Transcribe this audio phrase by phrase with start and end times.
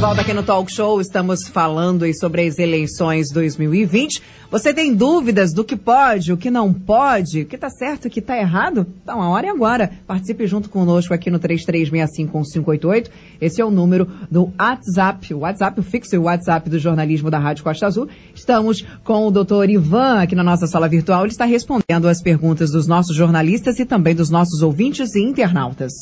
[0.00, 0.98] volta aqui no Talk Show.
[0.98, 4.22] Estamos falando sobre as eleições 2020.
[4.50, 8.10] Você tem dúvidas do que pode, o que não pode, o que está certo, o
[8.10, 8.86] que está errado?
[9.02, 9.90] Então, a hora é agora.
[10.06, 13.10] Participe junto conosco aqui no 33651588.
[13.42, 17.30] Esse é o número do WhatsApp, o WhatsApp o fixo e o WhatsApp do jornalismo
[17.30, 18.08] da Rádio Costa Azul.
[18.34, 21.24] Estamos com o doutor Ivan aqui na nossa sala virtual.
[21.24, 25.92] Ele está respondendo as perguntas dos nossos jornalistas e também dos nossos ouvintes e internautas.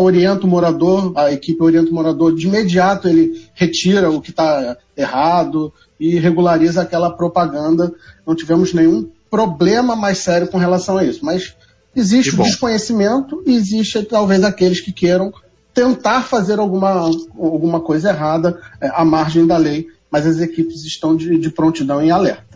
[0.00, 4.76] orienta o morador, a equipe orienta o morador, de imediato ele retira o que está
[4.96, 7.92] errado e regulariza aquela propaganda.
[8.26, 11.24] Não tivemos nenhum problema mais sério com relação a isso.
[11.24, 11.54] Mas
[11.94, 15.32] existe o desconhecimento e existe talvez aqueles que queiram
[15.72, 21.16] tentar fazer alguma, alguma coisa errada é, à margem da lei, mas as equipes estão
[21.16, 22.54] de, de prontidão em alerta.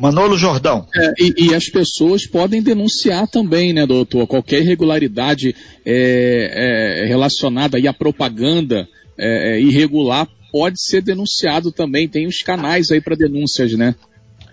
[0.00, 0.86] Manolo Jordão.
[0.96, 4.26] É, e, e, as pessoas podem denunciar também, né, doutor?
[4.26, 12.08] Qualquer irregularidade é, é, relacionada à propaganda é, é, irregular pode ser denunciado também.
[12.08, 13.94] Tem os canais aí para denúncias, né?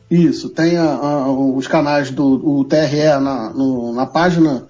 [0.09, 4.67] Isso, tem a, a, os canais do TRE na, no, na página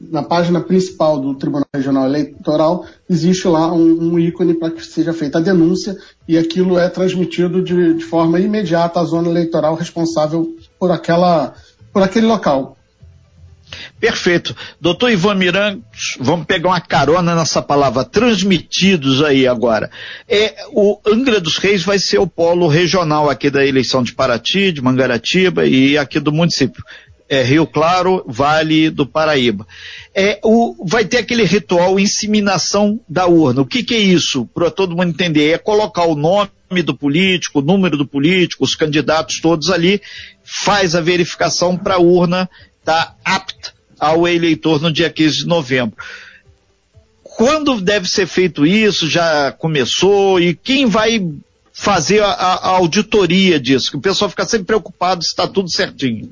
[0.00, 5.12] na página principal do Tribunal Regional Eleitoral, existe lá um, um ícone para que seja
[5.12, 5.94] feita a denúncia
[6.26, 11.52] e aquilo é transmitido de, de, forma imediata à zona eleitoral responsável por, aquela,
[11.92, 12.78] por aquele local.
[13.98, 14.56] Perfeito.
[14.80, 15.80] Doutor Ivan Miranda,
[16.18, 19.90] vamos pegar uma carona nessa palavra, transmitidos aí agora.
[20.28, 24.72] É, o Angra dos Reis vai ser o polo regional aqui da eleição de Paraty,
[24.72, 26.82] de Mangaratiba e aqui do município
[27.30, 29.64] é, Rio Claro, Vale do Paraíba.
[30.12, 33.62] É, o, vai ter aquele ritual inseminação da urna.
[33.62, 34.46] O que, que é isso?
[34.46, 35.52] Para todo mundo entender.
[35.52, 36.50] É colocar o nome
[36.84, 40.02] do político, o número do político, os candidatos todos ali,
[40.42, 45.46] faz a verificação para a urna estar tá apta ao eleitor no dia 15 de
[45.46, 45.96] novembro.
[47.22, 49.08] Quando deve ser feito isso?
[49.08, 50.40] Já começou?
[50.40, 51.26] E quem vai
[51.72, 53.90] fazer a, a auditoria disso?
[53.90, 56.30] Que o pessoal fica sempre preocupado se está tudo certinho.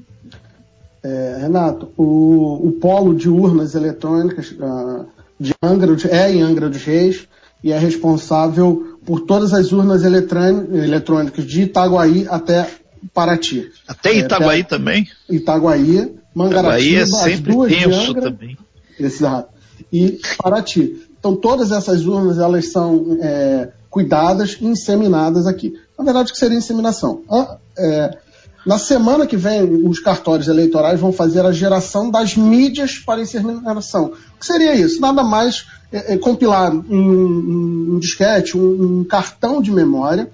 [1.03, 5.06] É, Renato, o, o, polo de urnas eletrônicas uh,
[5.38, 7.28] de Angra é em Angra dos Reis
[7.62, 12.69] e é responsável por todas as urnas eletrônicas de Itaguaí até
[13.14, 13.70] Paraty.
[13.87, 15.08] Até é, Itaguaí é, também?
[15.31, 18.59] Itaguaí, Mangaratiba, Itaguaí é as duas de Angra, também.
[18.99, 19.49] Exato.
[19.93, 21.09] E Paraty.
[21.19, 25.75] Então todas essas urnas elas são é, cuidadas e inseminadas aqui.
[25.99, 27.22] Na verdade, que seria inseminação.
[27.28, 28.19] Ah, é,
[28.65, 34.12] na semana que vem, os cartórios eleitorais vão fazer a geração das mídias para inseminação.
[34.37, 35.00] O que seria isso?
[35.00, 40.31] Nada mais é, é, compilar um, um disquete, um, um, cartão de memória,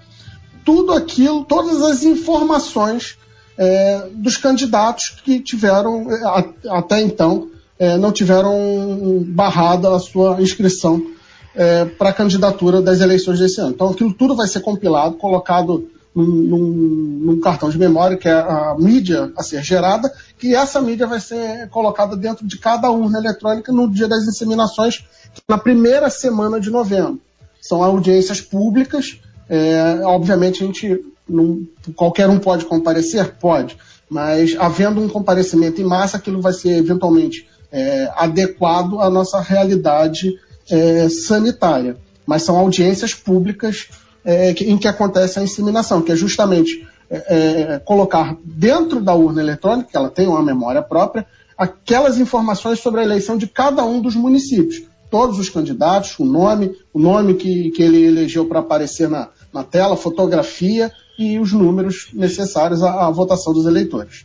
[0.65, 3.16] tudo aquilo, todas as informações
[3.56, 7.48] é, dos candidatos que tiveram, é, até então,
[7.78, 11.04] é, não tiveram barrada a sua inscrição
[11.54, 13.70] é, para a candidatura das eleições desse ano.
[13.70, 18.77] Então, aquilo tudo vai ser compilado, colocado num, num, cartão de memória, que é a
[18.78, 23.72] mídia a ser gerada, que essa mídia vai ser colocada dentro de cada urna eletrônica
[23.72, 25.04] no dia das inseminações,
[25.48, 27.21] na primeira semana de novembro.
[27.60, 29.18] São audiências públicas,
[29.48, 33.34] é, obviamente a gente não, qualquer um pode comparecer?
[33.41, 33.76] Pode,
[34.09, 40.38] mas havendo um comparecimento em massa, aquilo vai ser eventualmente é, adequado à nossa realidade
[40.71, 41.97] é, sanitária.
[42.26, 43.88] Mas são audiências públicas
[44.24, 49.42] é, em que acontece a inseminação, que é justamente é, é, colocar dentro da urna
[49.42, 54.00] eletrônica, que ela tem uma memória própria, aquelas informações sobre a eleição de cada um
[54.00, 54.82] dos municípios.
[55.10, 59.62] Todos os candidatos, o nome, o nome que, que ele elegeu para aparecer na, na
[59.62, 64.25] tela, fotografia, e os números necessários à, à votação dos eleitores.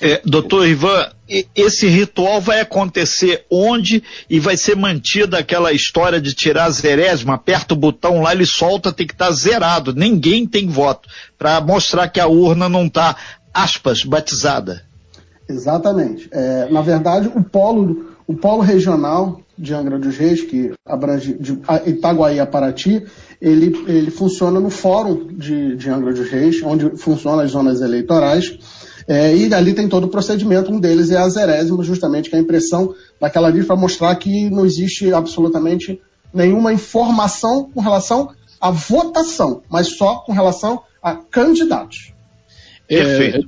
[0.00, 1.10] É, doutor Ivan,
[1.54, 7.34] esse ritual vai acontecer onde e vai ser mantida aquela história de tirar a zerésima,
[7.34, 11.60] aperta o botão lá, ele solta, tem que estar tá zerado, ninguém tem voto, para
[11.60, 13.14] mostrar que a urna não está,
[13.52, 14.82] aspas, batizada.
[15.46, 16.28] Exatamente.
[16.32, 21.58] É, na verdade, o polo, o polo regional de Angra dos Reis, que abrange de
[21.84, 23.04] Itaguaí a Paraty,
[23.42, 28.56] ele, ele funciona no fórum de, de Angra dos Reis, onde funcionam as zonas eleitorais,
[29.08, 32.38] é, e ali tem todo o procedimento, um deles é a zerésima, justamente, que é
[32.38, 36.00] a impressão daquela lista para mostrar que não existe absolutamente
[36.32, 38.30] nenhuma informação com relação
[38.60, 42.14] à votação, mas só com relação a candidatos.
[42.88, 43.40] É,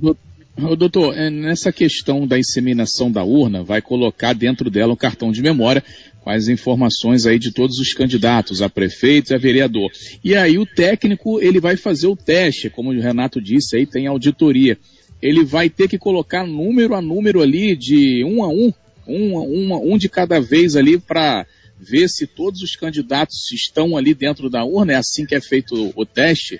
[0.55, 5.41] doutor, é, nessa questão da inseminação da urna, vai colocar dentro dela um cartão de
[5.41, 5.83] memória
[6.21, 9.91] com as informações aí de todos os candidatos, a prefeito e a vereador.
[10.23, 14.07] E aí o técnico, ele vai fazer o teste, como o Renato disse aí, tem
[14.07, 14.77] auditoria
[15.23, 18.73] ele vai ter que colocar número a número ali de um a um,
[19.07, 21.47] um, um, um de cada vez ali para
[21.79, 24.93] ver se todos os candidatos estão ali dentro da urna.
[24.93, 26.59] É assim que é feito o teste?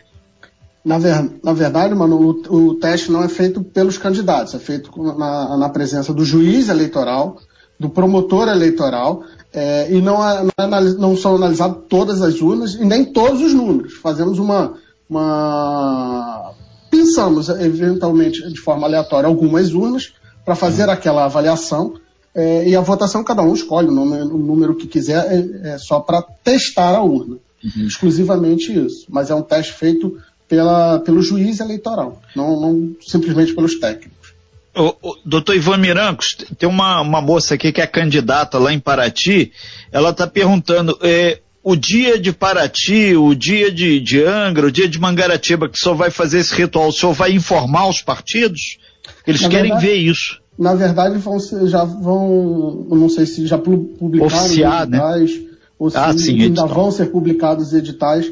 [0.83, 2.17] Na, ver, na, verdade, mano,
[2.49, 6.67] o, o, teste não é feito pelos candidatos, é feito na, na presença do juiz
[6.67, 7.37] eleitoral,
[7.79, 12.83] do promotor eleitoral, é, e não, é, é, não, são analisadas todas as urnas e
[12.83, 13.93] nem todos os números.
[13.93, 14.73] Fazemos uma,
[15.09, 16.51] uma
[16.91, 20.13] pensamos, eventualmente, de forma aleatória, algumas urnas
[20.43, 21.93] para fazer aquela avaliação
[22.35, 25.77] é, e a votação cada um escolhe o número, o número que quiser, é, é
[25.77, 27.37] só para testar a urna.
[27.63, 27.87] Uhum.
[27.87, 29.05] Exclusivamente isso.
[29.09, 30.17] Mas é um teste feito
[30.53, 34.33] pela, pelo juiz eleitoral, não, não simplesmente pelos técnicos.
[34.75, 38.79] O, o, doutor Ivan Mirancos, tem uma, uma moça aqui que é candidata lá em
[38.79, 39.51] Paraty,
[39.91, 44.87] ela está perguntando, é, o dia de Paraty, o dia de, de Angra, o dia
[44.87, 48.77] de Mangaratiba, que só vai fazer esse ritual, o senhor vai informar os partidos?
[49.25, 50.39] Eles na querem verdade, ver isso.
[50.59, 54.97] Na verdade, vão ser, já vão, não sei se já publicaram Oficiar, né?
[54.97, 55.49] editais, né?
[55.79, 56.67] ou se ah, sim, ainda edital.
[56.67, 58.31] vão ser publicados editais,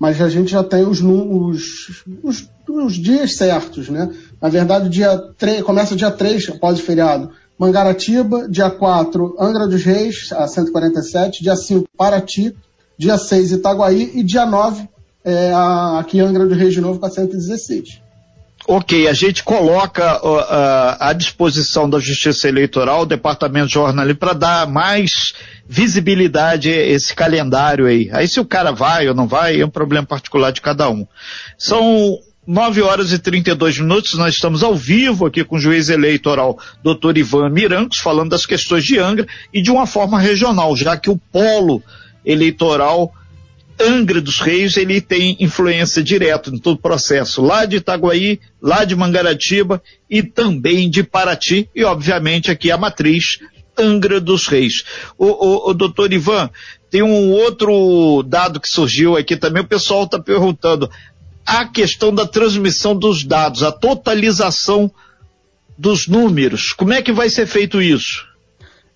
[0.00, 4.10] mas a gente já tem os, os, os, os dias certos, né?
[4.40, 7.30] Na verdade, dia 3, começa dia 3 após o feriado.
[7.58, 12.56] Mangaratiba, dia 4, Angra dos Reis, a 147, dia 5, Paraty,
[12.96, 14.88] dia 6 Itaguaí e dia 9
[15.22, 18.00] é, a, aqui Angra do Rio de Novo com a 116.
[18.66, 24.32] Ok, a gente coloca uh, à disposição da Justiça Eleitoral, o Departamento de Jornalismo, para
[24.32, 25.32] dar mais
[25.66, 28.10] visibilidade a esse calendário aí.
[28.12, 31.06] Aí se o cara vai ou não vai, é um problema particular de cada um.
[31.58, 36.58] São 9 horas e 32 minutos, nós estamos ao vivo aqui com o juiz eleitoral
[36.82, 37.16] Dr.
[37.16, 41.16] Ivan Mirancos, falando das questões de Angra e de uma forma regional, já que o
[41.16, 41.82] polo
[42.24, 43.12] eleitoral
[43.80, 48.84] Angra dos Reis, ele tem influência direta em todo o processo, lá de Itaguaí, lá
[48.84, 53.40] de Mangaratiba e também de Paraty, e obviamente aqui a matriz
[53.78, 54.84] Angra dos Reis.
[55.16, 56.50] O, o, o doutor Ivan,
[56.90, 60.90] tem um outro dado que surgiu aqui também, o pessoal está perguntando,
[61.46, 64.90] a questão da transmissão dos dados, a totalização
[65.78, 68.30] dos números, como é que vai ser feito isso?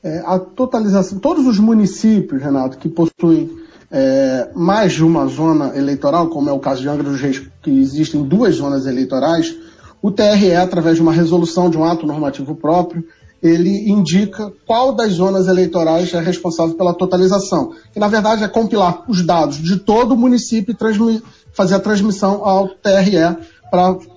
[0.05, 3.51] é, a totalização, todos os municípios, Renato, que possuem
[3.91, 7.71] é, mais de uma zona eleitoral, como é o caso de Angra dos Reis, que
[7.71, 9.55] existem duas zonas eleitorais,
[10.03, 13.05] o TRE, através de uma resolução de um ato normativo próprio,
[13.43, 19.05] ele indica qual das zonas eleitorais é responsável pela totalização, que na verdade é compilar
[19.07, 21.23] os dados de todo o município e
[21.53, 23.37] fazer a transmissão ao TRE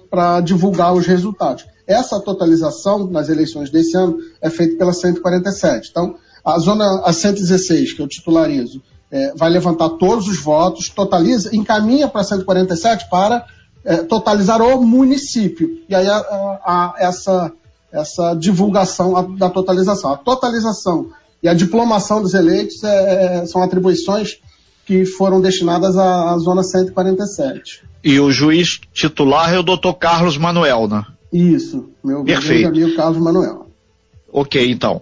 [0.09, 1.65] para divulgar os resultados.
[1.85, 5.89] Essa totalização nas eleições desse ano é feita pela 147.
[5.91, 11.55] Então, a zona a 116, que eu titularizo, é, vai levantar todos os votos, totaliza,
[11.55, 13.45] encaminha para 147 para
[13.85, 15.81] é, totalizar o município.
[15.87, 17.51] E aí a, essa,
[17.91, 20.11] essa divulgação da totalização.
[20.11, 21.09] A totalização
[21.41, 24.39] e a diplomação dos eleitos é, é são atribuições
[24.85, 27.83] que foram destinadas à, à zona 147.
[28.03, 31.05] E o juiz titular é o doutor Carlos Manuel, né?
[31.31, 32.69] Isso, meu Perfeito.
[32.69, 33.67] amigo Carlos Manuel.
[34.31, 35.01] Ok, então.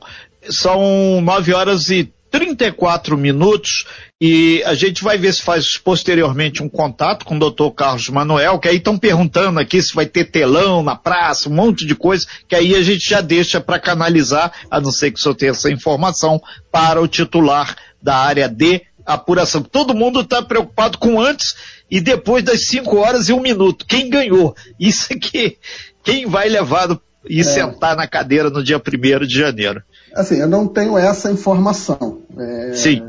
[0.49, 3.85] São 9 horas e 34 minutos
[4.19, 8.59] e a gente vai ver se faz posteriormente um contato com o doutor Carlos Manuel,
[8.59, 12.27] que aí estão perguntando aqui se vai ter telão na praça, um monte de coisa,
[12.45, 15.51] que aí a gente já deixa para canalizar, a não ser que o senhor tenha
[15.51, 19.61] essa informação, para o titular da área de apuração.
[19.63, 21.55] Todo mundo está preocupado com antes
[21.89, 23.85] e depois das 5 horas e um minuto.
[23.85, 24.53] Quem ganhou?
[24.77, 25.57] Isso aqui
[26.05, 26.87] quem vai levar
[27.27, 27.43] e é.
[27.43, 29.81] sentar na cadeira no dia 1 de janeiro?
[30.15, 32.19] Assim, eu não tenho essa informação.
[32.37, 33.03] É, Sim.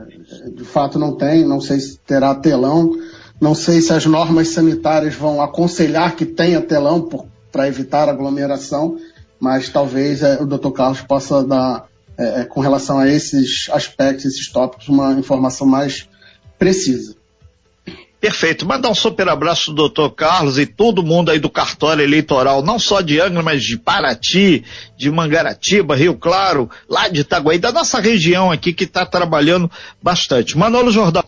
[0.55, 2.93] De fato não tem, não sei se terá telão.
[3.41, 7.09] Não sei se as normas sanitárias vão aconselhar que tenha telão
[7.53, 8.99] para evitar aglomeração,
[9.39, 10.71] mas talvez é, o Dr.
[10.71, 11.87] Carlos possa dar,
[12.17, 16.09] é, é, com relação a esses aspectos, esses tópicos, uma informação mais
[16.59, 17.15] precisa.
[18.21, 18.67] Perfeito.
[18.67, 22.79] Mandar um super abraço do doutor Carlos e todo mundo aí do cartório eleitoral, não
[22.79, 24.65] só de Angra, mas de Paraty,
[24.97, 29.71] de Mangaratiba, Rio Claro, lá de Itaguaí, da nossa região aqui que está trabalhando
[30.03, 30.57] bastante.
[30.57, 31.25] Manolo Jordão.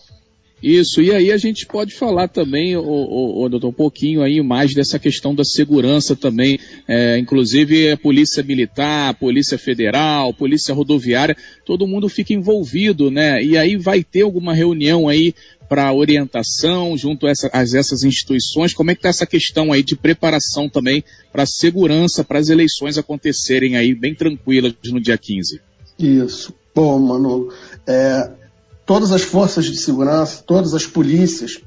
[0.61, 4.99] Isso, e aí a gente pode falar também, o, doutor, um pouquinho aí mais dessa
[4.99, 12.09] questão da segurança também, é, inclusive a Polícia Militar, Polícia Federal, Polícia Rodoviária, todo mundo
[12.09, 13.40] fica envolvido, né?
[13.40, 15.33] E aí vai ter alguma reunião aí
[15.68, 18.72] para orientação junto a, essa, a, essas instituições?
[18.72, 22.96] Como é que está essa questão aí de preparação também para segurança, para as eleições
[22.96, 25.60] acontecerem aí bem tranquilas no dia 15?
[25.98, 26.54] Isso.
[26.75, 27.52] Bom, Manolo,
[27.87, 28.30] é,
[28.87, 31.60] todas as forças de segurança, todas as polícias,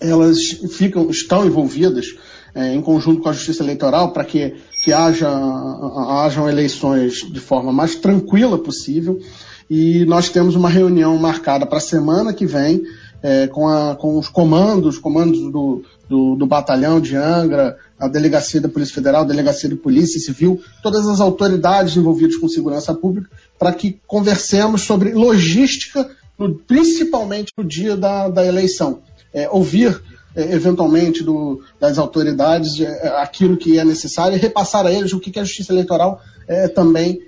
[0.00, 0.38] elas
[0.72, 2.06] ficam, estão envolvidas
[2.54, 7.72] é, em conjunto com a Justiça Eleitoral para que, que haja, hajam eleições de forma
[7.72, 9.20] mais tranquila possível.
[9.68, 12.82] E nós temos uma reunião marcada para a semana que vem
[13.24, 18.60] é, com, a, com, os comandos, comandos do, do, do, batalhão de Angra, a delegacia
[18.60, 23.30] da Polícia Federal, a delegacia de Polícia Civil, todas as autoridades envolvidas com segurança pública,
[23.58, 26.06] para que conversemos sobre logística
[26.38, 28.98] no, principalmente no dia da, da eleição.
[29.32, 29.98] É, ouvir,
[30.36, 35.18] é, eventualmente, do, das autoridades é, aquilo que é necessário e repassar a eles o
[35.18, 37.20] que, que a Justiça Eleitoral é, também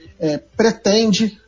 [0.56, 1.38] pretende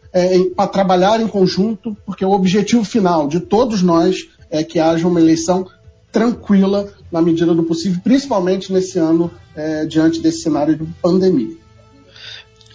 [0.55, 5.21] para trabalhar em conjunto, porque o objetivo final de todos nós é que haja uma
[5.21, 5.67] eleição
[6.11, 9.31] tranquila na medida do possível, principalmente nesse ano
[9.89, 11.57] diante desse cenário de pandemia.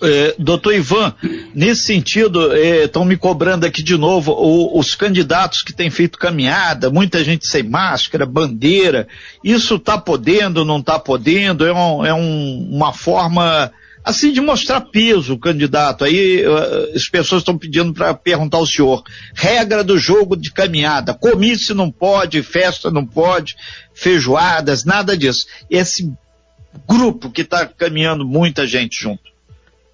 [0.05, 1.13] É, doutor Ivan,
[1.55, 6.19] nesse sentido, estão é, me cobrando aqui de novo o, os candidatos que têm feito
[6.19, 9.07] caminhada, muita gente sem máscara, bandeira,
[9.41, 11.65] isso está podendo, não está podendo?
[11.65, 13.71] É, um, é um, uma forma
[14.03, 16.03] assim de mostrar peso o candidato.
[16.03, 16.43] Aí
[16.95, 19.03] as pessoas estão pedindo para perguntar ao senhor.
[19.33, 23.55] Regra do jogo de caminhada, comício não pode, festa não pode,
[23.93, 25.45] feijoadas, nada disso.
[25.69, 26.11] Esse
[26.87, 29.32] grupo que está caminhando muita gente junto.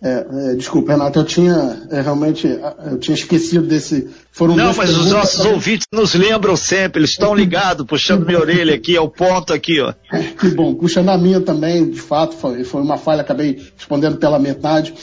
[0.01, 2.47] É, é, desculpa, Renato, eu tinha é, realmente
[2.89, 4.07] eu tinha esquecido desse.
[4.31, 8.73] Foram Não, mas os nossos ouvintes nos lembram sempre, eles estão ligados, puxando minha orelha
[8.73, 9.93] aqui, é o ponto aqui, ó.
[10.13, 14.17] É, que bom, puxando a minha também, de fato, foi, foi uma falha, acabei respondendo
[14.17, 14.93] pela metade.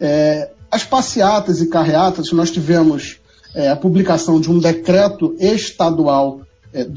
[0.00, 3.18] É, as passeatas e carreatas, nós tivemos
[3.54, 6.40] é, a publicação de um decreto estadual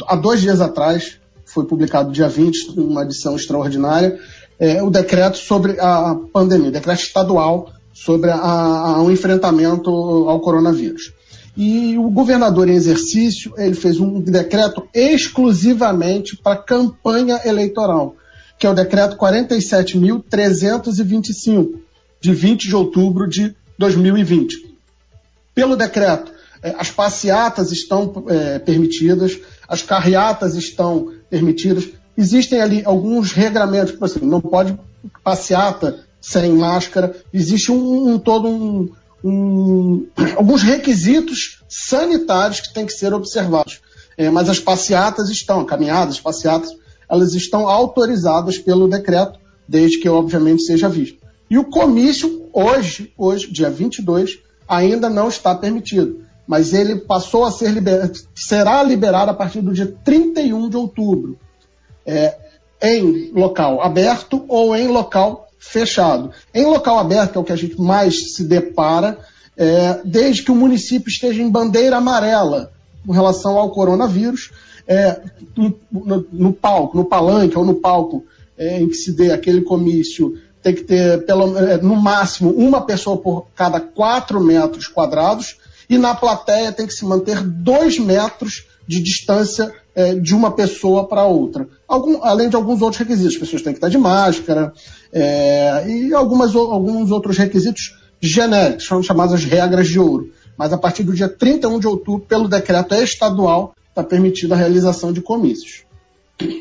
[0.08, 4.20] há dois dias atrás, foi publicado dia 20, uma edição extraordinária
[4.60, 11.13] é, o decreto sobre a pandemia, decreto estadual sobre a, a, o enfrentamento ao coronavírus.
[11.56, 18.16] E o governador em exercício, ele fez um decreto exclusivamente para campanha eleitoral,
[18.58, 21.80] que é o decreto 47.325,
[22.22, 24.70] de 20 de outubro de 2020.
[25.56, 31.88] Pelo decreto, é, as passeatas estão é, permitidas, as carreatas estão permitidas,
[32.19, 34.77] Existem ali alguns regramentos, tipo assim, não pode
[35.23, 38.89] passeata sem máscara, existe um, um todo um,
[39.23, 43.79] um, alguns requisitos sanitários que têm que ser observados.
[44.17, 46.75] É, mas as passeatas estão, caminhadas, passeatas,
[47.09, 51.19] elas estão autorizadas pelo decreto, desde que obviamente seja visto.
[51.49, 56.25] E o comício, hoje, hoje, dia 22, ainda não está permitido.
[56.45, 61.39] Mas ele passou a ser liberado, será liberado a partir do dia 31 de outubro
[62.10, 62.38] é,
[62.82, 66.32] em local aberto ou em local fechado.
[66.54, 69.20] Em local aberto, é o que a gente mais se depara,
[69.58, 72.72] é, desde que o município esteja em bandeira amarela
[73.06, 74.51] com relação ao coronavírus,
[74.88, 75.22] é,
[75.56, 78.25] no, no, no, palco, no palanque ou no palco
[78.58, 82.82] é, em que se dê aquele comício, tem que ter pelo, é, no máximo uma
[82.82, 85.58] pessoa por cada quatro metros quadrados
[85.89, 91.06] e na plateia tem que se manter dois metros de distância é, de uma pessoa
[91.10, 91.68] para outra.
[91.86, 94.72] Algum, além de alguns outros requisitos, as pessoas têm que estar de máscara
[95.12, 100.32] é, e algumas, alguns outros requisitos genéricos, são chamadas regras de ouro.
[100.58, 105.12] Mas a partir do dia 31 de outubro, pelo decreto estadual, está permitida a realização
[105.12, 105.84] de comícios.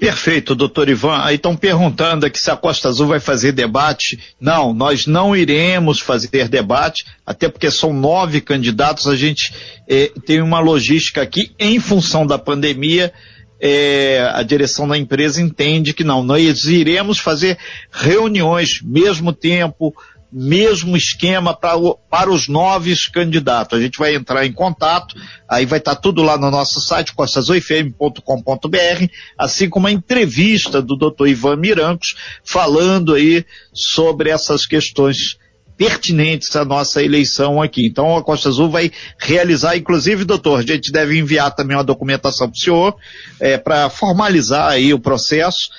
[0.00, 1.23] Perfeito, doutor Ivan.
[1.23, 4.18] Aí estão perguntando aqui se a Costa Azul vai fazer debate.
[4.40, 9.06] Não, nós não iremos fazer debate, até porque são nove candidatos.
[9.06, 9.52] A gente
[9.88, 13.12] eh, tem uma logística aqui em função da pandemia.
[13.61, 16.25] Eh, a direção da empresa entende que não.
[16.25, 17.56] Nós iremos fazer
[17.92, 19.94] reuniões, mesmo tempo,
[20.30, 21.75] mesmo esquema pra,
[22.11, 23.78] para os nove candidatos.
[23.78, 25.16] A gente vai entrar em contato,
[25.49, 30.97] aí vai estar tá tudo lá no nosso site, costazoifm.com.br, assim como a entrevista do
[30.97, 31.28] Dr.
[31.28, 35.38] Ivan Mirancos, falando aí sobre essas questões
[35.78, 37.87] pertinentes à nossa eleição aqui.
[37.87, 42.49] Então a Costa Azul vai realizar, inclusive, doutor, a gente deve enviar também uma documentação
[42.49, 42.97] para o senhor,
[43.38, 45.70] é, para formalizar aí o processo.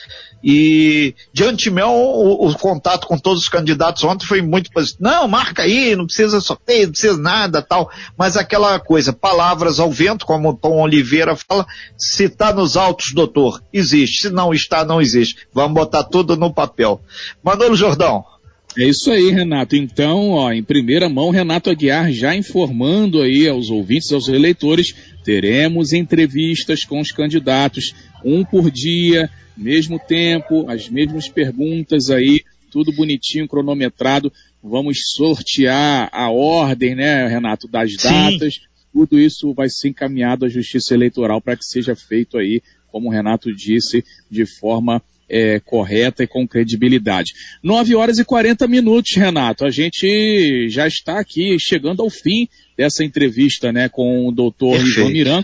[0.44, 5.04] E de antemão, o, o, contato com todos os candidatos ontem foi muito positivo.
[5.04, 7.92] Não, marca aí, não precisa sorteio, não precisa nada, tal.
[8.18, 11.66] Mas aquela coisa, palavras ao vento, como o Tom Oliveira fala,
[11.98, 14.22] se está nos autos, doutor, existe.
[14.22, 15.48] Se não está, não existe.
[15.54, 17.02] Vamos botar tudo no papel.
[17.44, 18.24] Manolo Jordão.
[18.78, 19.76] É isso aí, Renato.
[19.76, 25.92] Então, ó, em primeira mão, Renato Aguiar já informando aí aos ouvintes, aos eleitores, teremos
[25.92, 33.48] entrevistas com os candidatos, um por dia, mesmo tempo, as mesmas perguntas aí, tudo bonitinho,
[33.48, 34.32] cronometrado.
[34.64, 38.56] Vamos sortear a ordem, né, Renato, das datas.
[38.56, 38.62] Sim.
[38.94, 42.62] Tudo isso vai ser encaminhado à Justiça Eleitoral para que seja feito aí,
[42.92, 47.34] como o Renato disse, de forma é, correta e com credibilidade.
[47.62, 49.66] 9 horas e 40 minutos, Renato.
[49.66, 55.10] A gente já está aqui chegando ao fim dessa entrevista né, com o doutor Ivan
[55.12, 55.44] Miran.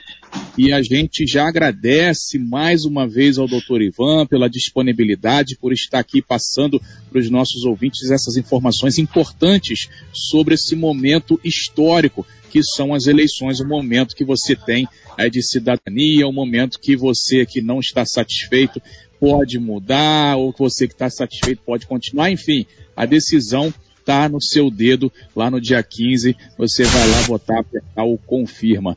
[0.58, 6.00] E a gente já agradece mais uma vez ao doutor Ivan pela disponibilidade, por estar
[6.00, 12.26] aqui passando para os nossos ouvintes essas informações importantes sobre esse momento histórico
[12.56, 14.88] que são as eleições, o momento que você tem
[15.18, 18.82] é de cidadania, o momento que você que não está satisfeito
[19.20, 23.74] pode mudar, ou você que está satisfeito pode continuar, enfim, a decisão
[24.06, 26.38] está no seu dedo lá no dia 15.
[26.58, 28.96] Você vai lá votar, apertar o confirma.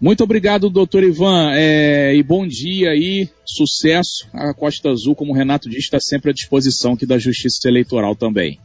[0.00, 4.26] Muito obrigado, doutor Ivan, é, e bom dia aí, sucesso.
[4.32, 8.16] A Costa Azul, como o Renato disse, está sempre à disposição aqui da Justiça Eleitoral
[8.16, 8.58] também.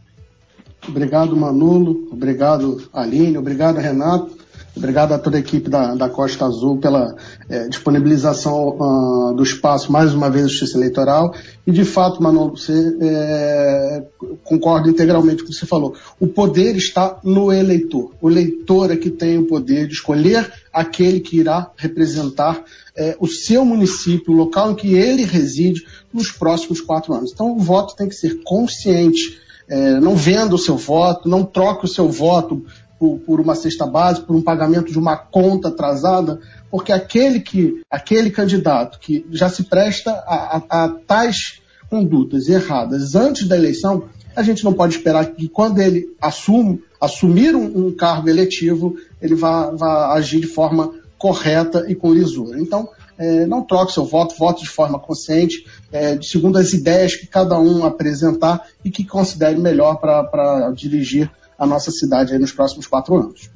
[0.88, 2.10] Obrigado, Manolo.
[2.12, 3.38] Obrigado, Aline.
[3.38, 4.43] Obrigado, Renato.
[4.76, 7.16] Obrigado a toda a equipe da, da Costa Azul pela
[7.48, 11.34] é, disponibilização uh, do espaço, mais uma vez, Justiça Eleitoral.
[11.66, 14.04] E, de fato, Manolo, você é,
[14.44, 15.94] concorda integralmente com o que você falou.
[16.20, 18.14] O poder está no eleitor.
[18.20, 22.64] O eleitor é que tem o poder de escolher aquele que irá representar
[22.96, 27.32] é, o seu município, o local em que ele reside, nos próximos quatro anos.
[27.32, 29.40] Então, o voto tem que ser consciente.
[29.68, 32.66] É, não venda o seu voto, não troque o seu voto
[33.04, 36.40] por, por uma cesta básica, por um pagamento de uma conta atrasada,
[36.72, 43.14] porque aquele que, aquele candidato que já se presta a, a, a tais condutas erradas
[43.14, 47.92] antes da eleição, a gente não pode esperar que quando ele assume, assumir um, um
[47.92, 52.58] cargo eletivo, ele vá, vá, agir de forma correta e com lisura.
[52.58, 52.88] Então,
[53.18, 57.60] é, não troque seu voto, vote de forma consciente, é, segundo as ideias que cada
[57.60, 61.30] um apresentar e que considere melhor para dirigir
[61.64, 63.50] a nossa cidade nos próximos quatro anos.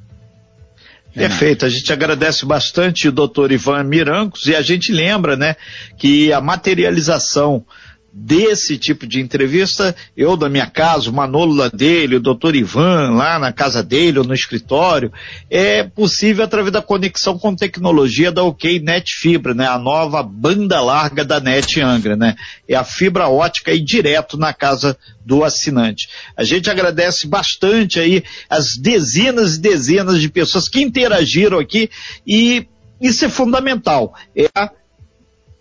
[1.14, 5.56] Perfeito, a gente agradece bastante o doutor Ivan Mirancos e a gente lembra, né,
[5.96, 7.64] que a materialização
[8.12, 13.10] desse tipo de entrevista, eu da minha casa, o Manolo lá dele, o doutor Ivan
[13.10, 15.12] lá na casa dele ou no escritório,
[15.50, 19.66] é possível através da conexão com tecnologia da OK Net Fibra, né?
[19.66, 22.34] A nova banda larga da Net Angra, né?
[22.66, 26.08] É a fibra ótica e direto na casa do assinante.
[26.36, 31.90] A gente agradece bastante aí as dezenas e dezenas de pessoas que interagiram aqui
[32.26, 32.66] e
[33.00, 34.14] isso é fundamental.
[34.34, 34.70] É a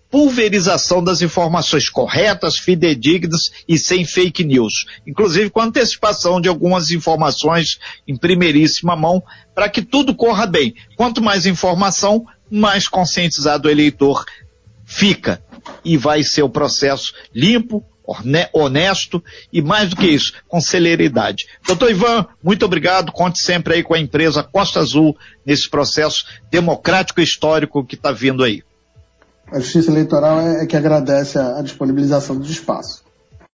[0.10, 7.80] pulverização das informações corretas, fidedignas e sem fake news, inclusive com antecipação de algumas informações
[8.08, 9.22] em primeiríssima mão,
[9.54, 10.74] para que tudo corra bem.
[10.96, 14.26] Quanto mais informação, mais conscientizado o eleitor
[14.86, 15.44] fica
[15.84, 17.84] e vai ser o processo limpo,
[18.54, 21.46] honesto e mais do que isso, com celeridade.
[21.66, 23.12] Doutor Ivan, muito obrigado.
[23.12, 28.14] Conte sempre aí com a empresa Costa Azul nesse processo democrático e histórico que está
[28.14, 28.64] vindo aí.
[29.52, 33.07] A Justiça Eleitoral é, é que agradece a, a disponibilização do espaço.